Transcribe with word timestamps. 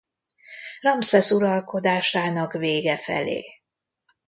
Ramszesz 0.79 1.31
uralkodásának 1.31 2.51
vége 2.53 2.97
felé. 2.97 3.45